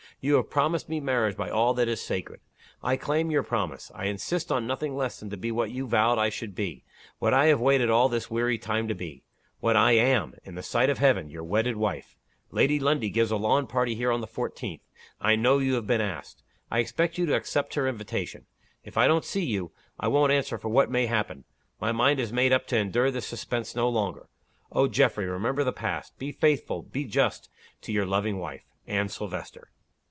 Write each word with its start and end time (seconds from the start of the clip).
You 0.23 0.35
have 0.35 0.51
promised 0.51 0.87
me 0.87 0.99
marriage 0.99 1.35
by 1.35 1.49
all 1.49 1.73
that 1.73 1.87
is 1.87 1.99
sacred. 1.99 2.41
I 2.83 2.95
claim 2.95 3.31
your 3.31 3.41
promise. 3.41 3.91
I 3.95 4.05
insist 4.05 4.51
on 4.51 4.67
nothing 4.67 4.95
less 4.95 5.19
than 5.19 5.31
to 5.31 5.37
be 5.37 5.51
what 5.51 5.71
you 5.71 5.87
vowed 5.87 6.19
I 6.19 6.29
should 6.29 6.53
be 6.53 6.83
what 7.17 7.33
I 7.33 7.47
have 7.47 7.59
waited 7.59 7.89
all 7.89 8.07
this 8.07 8.29
weary 8.29 8.59
time 8.59 8.87
to 8.89 8.93
be 8.93 9.23
what 9.61 9.75
I 9.75 9.93
am, 9.93 10.35
in 10.43 10.53
the 10.53 10.61
sight 10.61 10.91
of 10.91 10.99
Heaven, 10.99 11.31
your 11.31 11.43
wedded 11.43 11.75
wife. 11.75 12.17
Lady 12.51 12.79
Lundie 12.79 13.09
gives 13.09 13.31
a 13.31 13.35
lawn 13.35 13.65
party 13.65 13.95
here 13.95 14.11
on 14.11 14.21
the 14.21 14.27
14th. 14.27 14.81
I 15.19 15.35
know 15.35 15.57
you 15.57 15.73
have 15.73 15.87
been 15.87 16.01
asked. 16.01 16.43
I 16.69 16.77
expect 16.77 17.17
you 17.17 17.25
to 17.25 17.33
accept 17.35 17.73
her 17.73 17.87
invitation. 17.87 18.45
If 18.83 18.99
I 18.99 19.07
don't 19.07 19.25
see 19.25 19.43
you, 19.45 19.71
I 19.99 20.07
won't 20.07 20.31
answer 20.31 20.59
for 20.59 20.69
what 20.69 20.91
may 20.91 21.07
happen. 21.07 21.45
My 21.79 21.91
mind 21.91 22.19
is 22.19 22.31
made 22.31 22.53
up 22.53 22.67
to 22.67 22.77
endure 22.77 23.09
this 23.09 23.25
suspense 23.25 23.75
no 23.75 23.89
longer. 23.89 24.27
Oh, 24.71 24.87
Geoffrey, 24.87 25.25
remember 25.25 25.63
the 25.63 25.73
past! 25.73 26.15
Be 26.19 26.31
faithful 26.31 26.83
be 26.83 27.05
just 27.05 27.49
to 27.81 27.91
your 27.91 28.05
loving 28.05 28.37
wife, 28.37 28.67
"ANNE 28.85 29.09
SILVESTER." 29.09 29.71